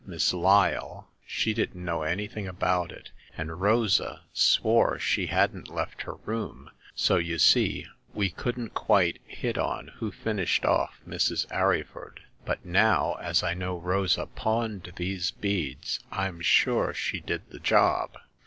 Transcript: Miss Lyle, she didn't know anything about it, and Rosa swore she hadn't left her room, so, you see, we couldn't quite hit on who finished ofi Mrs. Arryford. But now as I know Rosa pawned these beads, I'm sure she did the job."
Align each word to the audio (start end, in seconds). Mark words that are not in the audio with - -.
Miss 0.03 0.33
Lyle, 0.33 1.11
she 1.27 1.53
didn't 1.53 1.85
know 1.85 2.01
anything 2.01 2.47
about 2.47 2.91
it, 2.91 3.11
and 3.37 3.61
Rosa 3.61 4.23
swore 4.33 4.97
she 4.97 5.27
hadn't 5.27 5.67
left 5.67 6.01
her 6.01 6.15
room, 6.25 6.71
so, 6.95 7.17
you 7.17 7.37
see, 7.37 7.85
we 8.11 8.31
couldn't 8.31 8.73
quite 8.73 9.19
hit 9.27 9.59
on 9.59 9.89
who 9.99 10.11
finished 10.11 10.63
ofi 10.63 10.89
Mrs. 11.07 11.45
Arryford. 11.51 12.21
But 12.45 12.65
now 12.65 13.13
as 13.21 13.43
I 13.43 13.53
know 13.53 13.77
Rosa 13.77 14.25
pawned 14.25 14.91
these 14.95 15.29
beads, 15.29 15.99
I'm 16.11 16.41
sure 16.41 16.95
she 16.95 17.19
did 17.19 17.47
the 17.51 17.59
job." 17.59 18.17